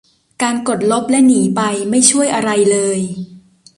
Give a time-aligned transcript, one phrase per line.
[0.41, 2.99] การกดลบและหนีไปไม่ช่วยอะไรเลย